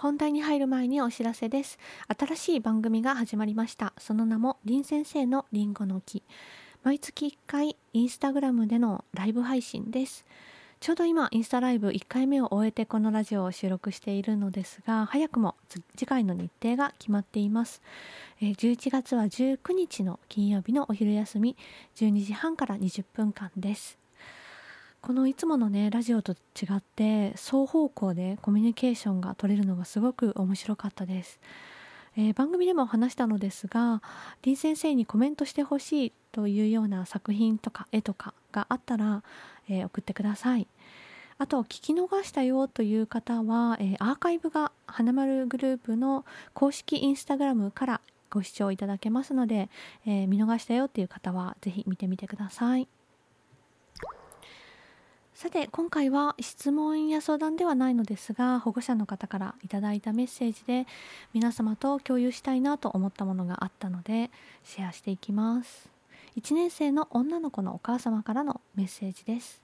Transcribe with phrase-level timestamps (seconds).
[0.00, 1.78] 本題に入る前にお知らせです。
[2.18, 3.92] 新しい番組が始まりました。
[3.98, 6.22] その名も林先生のりんごの木。
[6.82, 10.24] 毎月1回インスタグラムでのライブ配信です。
[10.80, 15.54] ちょうど今インスタライブ1回目を終えてこのラジオを収録しているのですが早くも
[15.94, 17.82] 次回の日程が決まっています。
[18.40, 21.58] 11月は19日の金曜日のお昼休み
[21.96, 23.99] 12時半から20分間です。
[25.02, 26.36] このいつものねラジオと違
[26.76, 31.40] って双方向でコミュニケーションが取れるのがすごく面白かったです、
[32.18, 34.02] えー、番組でも話したのですが
[34.44, 39.22] 林先生にコメントしてほしいというような作品とか絵とかがあったら、
[39.70, 40.66] えー、送ってください
[41.38, 49.70] あと聞き逃したよという方は、えー、アーカイブが花丸グループの公式インスタグラムからご視聴いただけますので、
[50.06, 52.86] え見逃したよっていう方は是非見てみてください。
[55.40, 60.86] さて今回は質問や相談ではないのですが保護者の方からいただいたメッセージで
[61.32, 64.30] 皆様と共有したいなと思ったものがあったので
[64.64, 65.88] シェアしていきます。
[66.38, 69.62] 1年生の女の子のお母様からのメッセージです。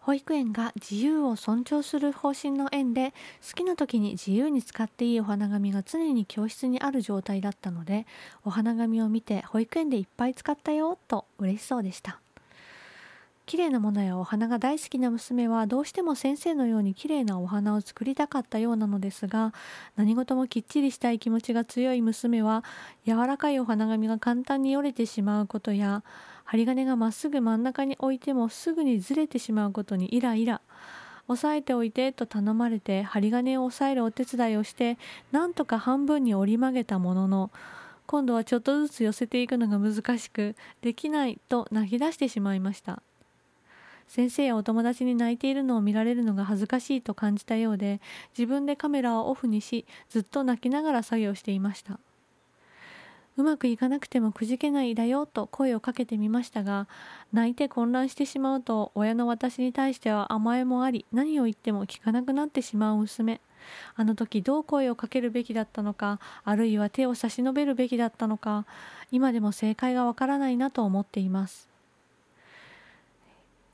[0.00, 3.14] 保育園が自由を尊重する方針の園で
[3.48, 8.04] 好きな時に自由に使っていいお花紙が常に教室にある状態だったので
[8.44, 12.18] お花紙を見て保育園でいっぱい使ったよと嬉しそうでした。
[13.48, 19.54] 綺麗なものやお花が大好きな娘はどうしても先生のように綺麗なお花を作りたかったようなのですが
[19.96, 22.62] 何事もきっちりしたい気持ちが強い娘は
[23.06, 26.04] 柔らかいお花紙が簡単によれてしまうことや
[26.44, 30.60] 針金がまっすぐ真ん中に置いてもすぐにずれてしまうことにイライラ。
[31.26, 34.98] 押さえておいてと頼まれて針金を押さえるお手伝いをして
[35.32, 37.50] なんとか半分に折り曲げたものの
[38.06, 43.02] 今度はちょっとずつ寄せていくのが難しくできないと泣き出してしまいました。
[44.08, 48.00] 先生やお友達に泣いているのを見られるのが恥ずかしいと感じたようで
[48.36, 52.00] 自分でカメラをオフにしずっと泣きながら作業していました。
[53.36, 56.88] うまくいかなくてもくじけないだよと声をかけてみましたが
[57.32, 63.40] 泣いて混乱してしまうと親の私に対しては甘えもあり何を言っても聞かなくなってしまう娘。
[63.94, 68.66] あの時どう声をかけるべきだったのかあるいは手を差し伸べるべきだったのか
[69.12, 71.68] 今でも正解がわからないなと思っています。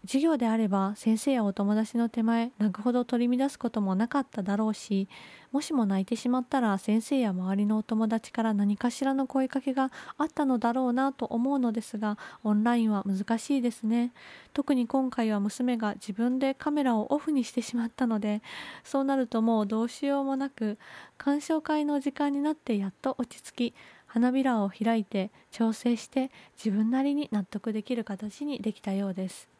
[0.06, 5.08] 授業であれば先生やお友達の手前泣くほど取り乱すこともなかっただろうし
[5.50, 14.12] もしも泣いてしまったら先生や周りのお友達から何かしらの声かけがあったのだろうなと思うのですがオンラインは難しいですね。
[14.52, 18.42] 特に今回は娘が自分でカメラをオフにしてしまったので
[18.82, 20.78] そうなるともうどうしようもなく
[21.16, 23.74] 鑑賞会の時間になってやっと落ち着き
[24.06, 29.53] 花びらを開いて調整して自分なりに納得できる形にできたようです。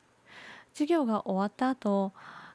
[0.74, 2.12] 授業が終わった後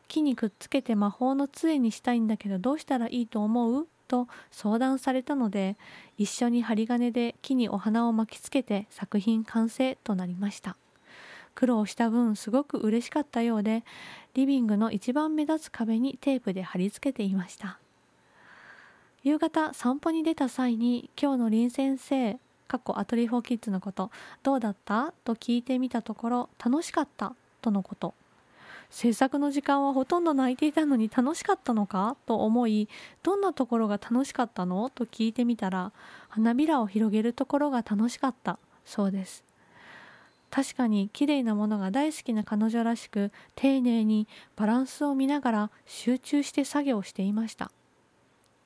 [0.07, 3.87] 木にくっつけて魔法の杖にしたいんだけどどうしたらいいと思う？
[4.07, 5.77] と相談されたので
[6.17, 10.75] 一緒に針金で木にお花を巻きつけて作品完成となりました。
[11.53, 13.83] 苦労した分すごく嬉しかったようで
[14.33, 17.77] リビングの一番目立つ壁にテープで貼り付けていました。
[19.23, 24.09] 夕方散歩に出た際に今日の林先生かっこアトリエ for Kids のこと
[24.41, 25.13] どうだった？
[25.23, 27.35] と聞いてみたところ楽しかった。
[27.61, 28.13] とのこと。
[28.89, 32.89] 制作の時間はほとんど泣いていたのに楽しかったのかと思い
[33.21, 34.89] どんなところが楽しかったの？
[34.89, 35.91] と聞いてみたら
[36.27, 38.57] 花びらを広げるところが楽しかった。
[38.85, 39.43] そうです。
[40.49, 47.71] 確かに綺麗なものが大好きな彼女らしく丁寧にバランスを見ながら集中して作業していました。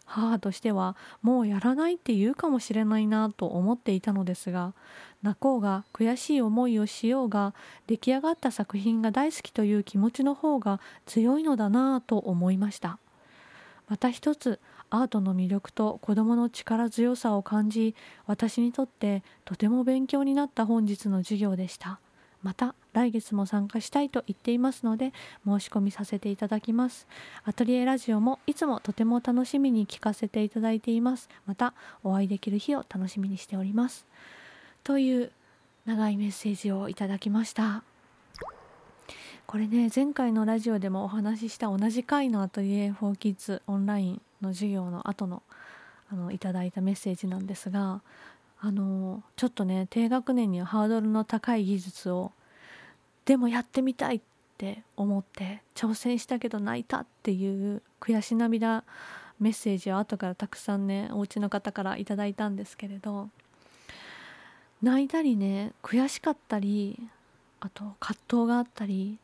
[0.06, 4.74] 母としてはもうやらないって言うかもしれないなと思っていたのですが
[5.22, 7.54] 泣こうが悔しい思いをしようが
[7.88, 13.00] 出来上がった作品が大好きという気持ちの方が強いのだなぁと思いました。
[13.88, 17.95] また一つアートの魅力と子どもの力強さを感じ
[18.25, 22.00] 私にとってとても勉強になった本日の授業でした。
[22.44, 25.13] また来月も参加したいと言っていますので
[25.45, 27.07] 申し込みさせていただきます。
[27.45, 31.30] アトリエラジオもいつもとても楽しみに聞かせていただいています。
[31.45, 31.74] また
[32.04, 34.06] お会いできる日を楽しみにしております。
[34.84, 35.31] という
[35.86, 37.84] 長いメッセージをいただきました。
[39.46, 45.44] これね前回のラジオでもお話しした同じ回のアトリエフォーキッズオンラインの授業の後の
[46.10, 48.01] あのいただいたメッセージなんですが
[48.65, 52.31] あのちょっとね低学年にはハードルの高い技術を
[53.25, 54.21] でもやってみたいっ
[54.57, 58.86] て思って挑戦したけど泣いたっていう悔し涙
[59.42, 63.27] メッセージを後からたくさんねお家の方からいただいたんですけれど
[64.81, 66.98] 泣いたりね悔しかったり
[67.60, 69.19] あと葛藤があったりっ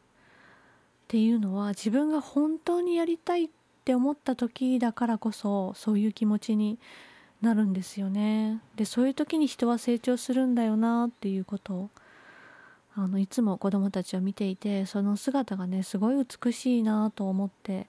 [1.07, 3.50] ていうのは自分が本当にやりたいっ
[3.86, 6.77] て思った時だからこそそういう気持ちに
[7.41, 8.62] なるんですよね。
[8.75, 11.89] でそういう時に人は成長するんだよなっていうことを
[12.95, 17.88] あのいつも子どもたちを見ていてその姿がねすごい美しいなと思って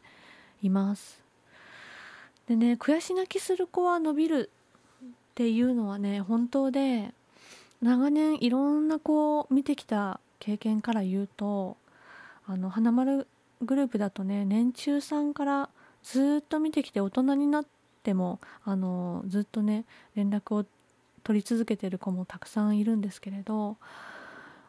[0.62, 1.20] います。
[2.47, 4.50] でね悔し泣きする子は伸びる
[5.05, 7.12] っていうのはね本当で
[7.82, 11.76] 長年いろんな子を見てきた経験から言うと
[12.47, 13.26] あの花丸
[13.62, 15.70] グループだとね年中さんから
[16.02, 17.80] ずっと見てきて大人になって
[18.14, 20.64] もあのずっとね連絡を
[21.23, 23.76] 取り続けてる子もたくさんいるんですけれど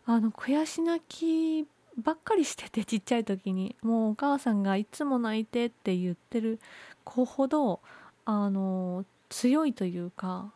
[0.05, 1.67] あの悔し泣き
[1.97, 6.59] ばっかりしててちっちゃい時にもうお母さんがいつも泣いてって言ってる
[7.03, 7.79] 子ほど
[8.25, 10.51] あの強いというか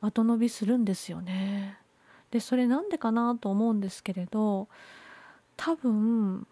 [0.00, 1.78] 後伸びするんですよね。
[2.30, 4.68] でそれなんでかなと思うんですけれど
[5.56, 6.46] 多分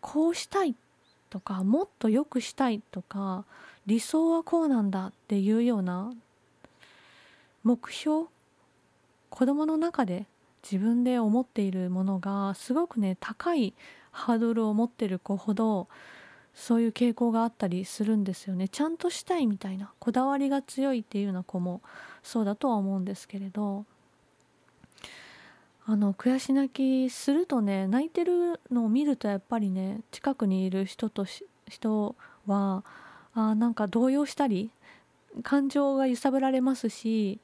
[0.00, 0.74] こうしたいっ
[1.36, 3.44] とかもっと良くしたいとか
[3.84, 6.10] 理想はこうなんだっていうような
[7.62, 8.28] 目標
[9.28, 10.24] 子供の中で
[10.62, 13.74] 自分で思っているものがすごくね高い
[14.12, 15.88] ハードルを持ってる子ほど
[16.54, 18.66] そういう傾向があったりするんですよね。
[18.66, 21.82] ちゃんとしたいみたいなこだわりが強いっていうような子も
[22.22, 23.84] そうだとは思うんですけれど。
[25.88, 31.24] あの悔し泣きするとね泣いてるのを見るとやっぱりね近くにいる人と
[31.68, 32.16] 人
[32.46, 32.82] は
[33.34, 34.70] あなんか動揺したり
[35.44, 37.38] 感情が揺さぶられますし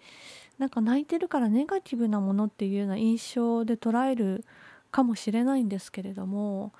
[0.58, 4.44] なんか泣いてるからネガティブなものっていうような印象で捉える
[4.90, 6.72] かもしれないんですけれども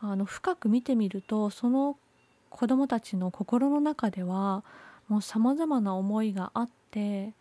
[0.00, 1.96] あの深く見てみるとその
[2.50, 4.64] 子どもたちの心の中では
[5.08, 7.34] もうさまざまな思いがあって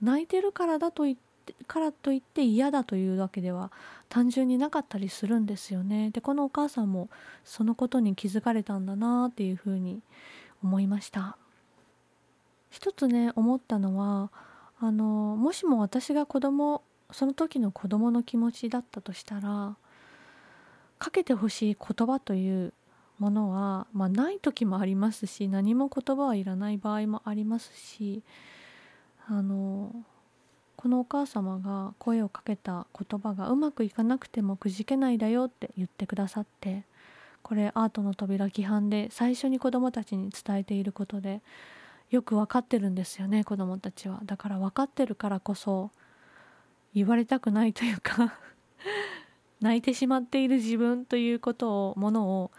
[0.00, 1.27] 泣いてるからだと言って
[1.66, 3.70] からといって嫌だというわけでは
[4.08, 6.10] 単純になかったりするんですよね。
[6.10, 7.08] でこのお母さんも
[7.44, 10.00] そのことに気づかれたんだなっていうふうに
[10.62, 11.36] 思いました。
[12.70, 14.30] 一つね思ったのは
[14.80, 19.76] あのもしも私が子供その時の子供の気持ちだったとしたら
[20.98, 22.72] かけてほしい言葉という
[23.18, 28.22] ものは、まあ、ない時もありますし何も言葉はいらない場合もありますし
[29.26, 29.92] あの
[30.78, 36.84] このお母様が声をかけた言葉がうまくいかなくてもくじけないだよって言ってくださって
[37.42, 41.42] これアートの扉規範で最初に子どもたちに伝えていることで
[42.10, 44.20] よく分かってるんですよね子どもたちは。
[44.24, 45.90] だから分かってるからこそ
[46.94, 48.38] 言われたくないというか
[49.60, 52.52] 泣いてしまっている自分ということをものを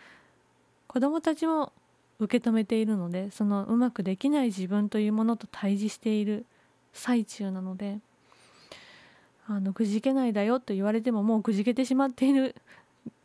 [0.87, 1.71] 子どもたちも
[2.19, 6.45] 受け止めているのでそのうまくできない自分というものと対峙している
[6.91, 7.99] 最中なので
[9.51, 12.55] あのくじけないだよと言われてももうくじけてしまっている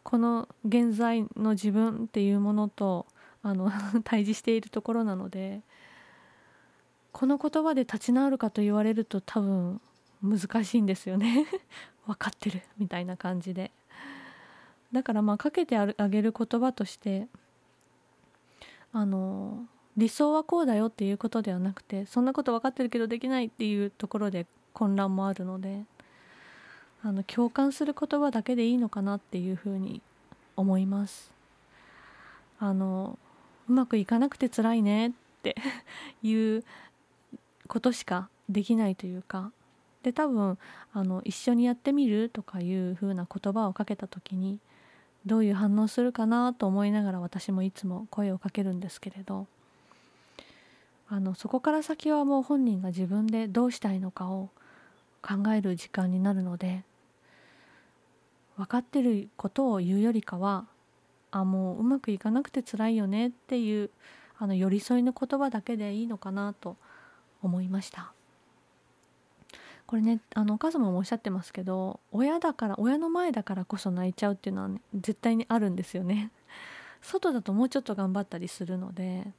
[0.02, 3.04] この現在の自分っていうものと
[3.42, 3.70] あの
[4.04, 5.60] 対峙しているところなので
[7.12, 9.82] この言葉で立ち直るかと言われると多分
[10.22, 11.46] 難しいんですよね。
[12.06, 13.70] 分かってるみたいな感じで。
[14.92, 17.28] だからまあかけてあげる言葉として
[18.92, 19.66] あの
[19.96, 25.84] 理想はこうだよっていうことではなくてそんなこと分かってるけどできないっていうところで混乱もあるので
[27.04, 30.00] あの共感する言葉だけでいいのかなっていうふうに
[30.56, 31.30] 思います。
[32.58, 33.18] あの
[33.68, 35.54] うまくいかなくて辛いねって
[36.22, 36.64] いう
[37.68, 39.52] ことしかできないというか。
[40.02, 40.58] で多分
[40.92, 44.58] あの一緒にやってみるとかいう風な言葉をかけた時に
[45.24, 49.46] どういう反応するかなと思いながら私もいつも声をかけるんですけれど。
[51.10, 54.48] あのそこから先はもう本人が自分でどうしたいのかを
[55.22, 56.82] 考える時間になるので
[58.56, 60.66] 分かってることを言うよりかは
[61.30, 63.90] あもううまくいかなくて辛いよねっていう
[64.38, 66.76] あの寄り添いの言葉だけでいいのかなと
[67.42, 68.12] 思いました。
[69.86, 76.30] これねあのお母様もおっしゃってますけど親だから親の前だからこそ泣いちゃうっていうのは、ね、絶対にあるんですよね。
[77.02, 79.30] 外だともうちょっと頑張ったりするので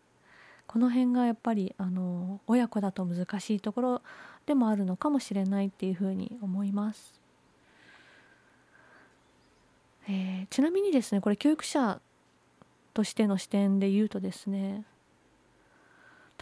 [0.68, 4.02] この辺がやっぱりあの親子だと難しいところ
[4.46, 7.20] でもあるのかもしれないっていうふうに思います、
[10.08, 12.00] えー、ちなみにですねこれ教育者
[12.94, 14.86] としての視点で言うとですね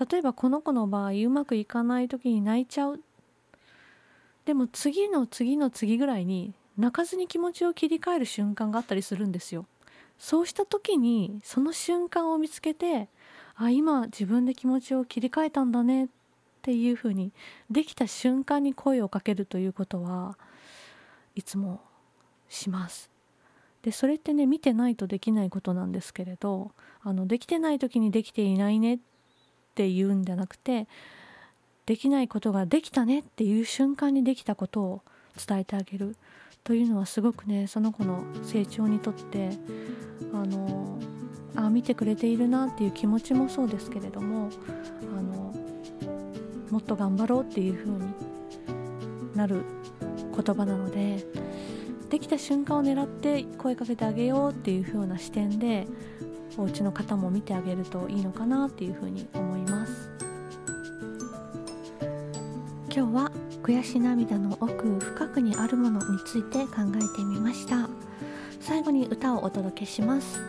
[0.09, 2.99] 例えばこの子の場合うまくいかない時に泣いちゃう。
[4.45, 9.65] でも次の次の次ぐらいに泣かずに気持ちを切り替える瞬間があったりするんですよ。
[10.17, 13.07] そうした時にその瞬間を見つけて
[13.55, 16.07] あ今自分で気持ちを切り替えたんだねっ
[16.61, 17.31] ていうふうに
[17.69, 20.37] できた瞬間に声をかけるということは
[21.35, 21.81] いつも
[22.49, 23.12] します。
[23.83, 26.71] でそれってね見てないとできないことなんですけれど
[27.01, 28.99] あのできてない時にできていないねっ
[29.75, 30.87] ていうんじゃなくて
[31.85, 35.01] できないことができたねっていう瞬間にできたことを
[35.35, 36.15] 伝えてあげる。
[36.63, 39.49] というのはすごくねその子の成長にとって
[40.33, 40.97] あの
[41.55, 44.49] あ見てくれているなっていう気持ちもそうですけれども
[45.17, 45.53] あの
[46.71, 48.13] もっと頑張ろうっていう風に
[49.35, 49.63] なる
[50.33, 51.25] 言葉なので
[52.13, 55.87] できた瞬間を狙って声かけてあげようっていう風な視点で
[56.57, 60.11] お家の方も見てあげるといいのかなっていう風に思います。
[62.95, 63.31] 今日は
[63.63, 67.89] 悔し涙の奥深くにあるものについて考えてみました。
[68.59, 70.39] 最後に歌をお届けします。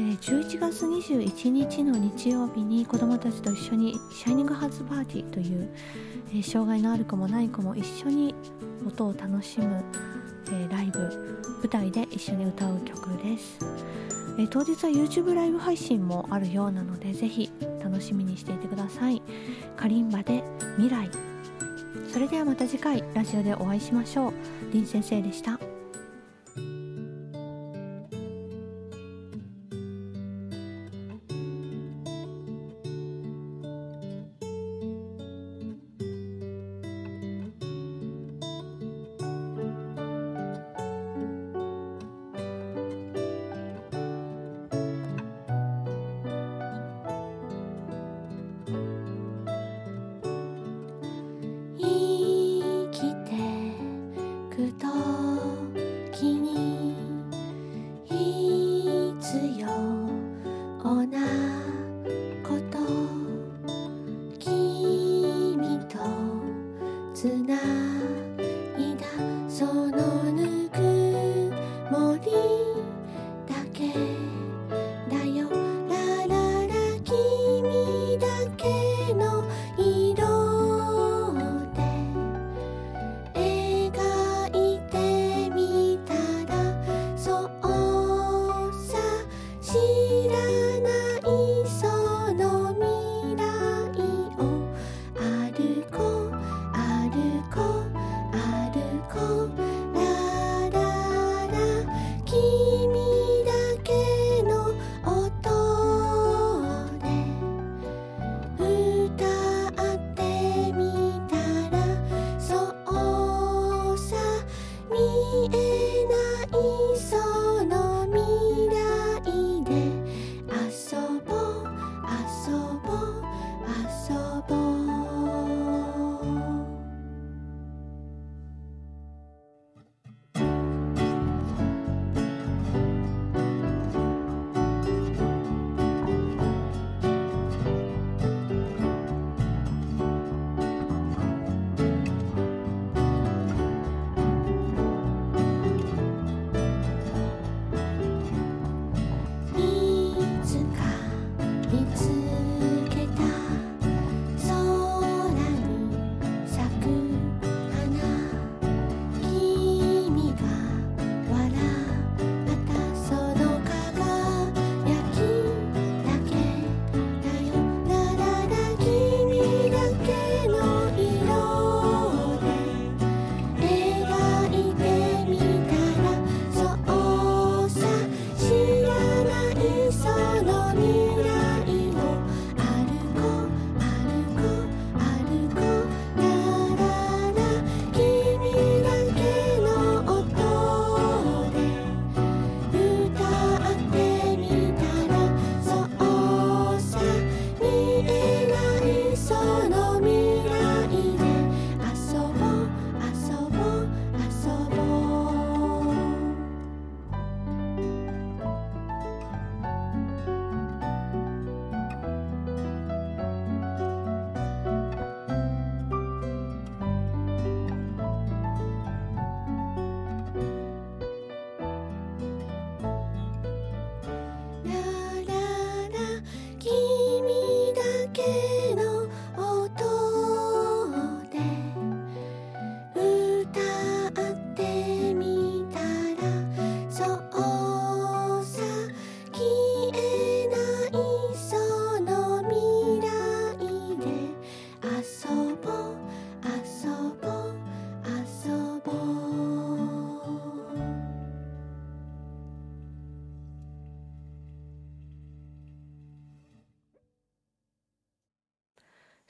[0.00, 8.34] 11月21日の日曜日に子どもたちと一緒にシャイニングハーツパーティーという障害のある子もない子も一緒に
[8.84, 9.84] 音を楽しむ
[10.52, 10.98] えライブ
[11.62, 13.58] 舞台で一緒に歌う曲です。
[14.38, 17.50] え当日は YouTube ライブ配信もあるようなのでぜひ
[17.82, 19.22] 楽しみにしていてください。
[19.76, 20.42] カリンバで
[20.76, 21.10] 未来。
[22.12, 24.32] それではまた次回ラジオでお会いしましょう。
[24.72, 25.58] 林先生でした。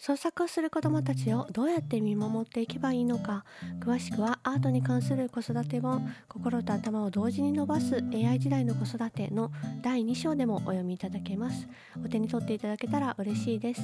[0.07, 3.45] 創作をする子どもたちをどうやって見守っていけばいいのか
[3.81, 9.51] 詳しくはアートに関する子育て本「心と頭を同時に伸ばす AI 時代の子育て」の
[9.83, 11.67] 第2章でもお読みいただけます。
[12.05, 13.81] お手に取っていただけたら嬉しいです。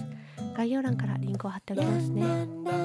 [0.57, 2.82] 概要欄からリンクを貼っておきますね。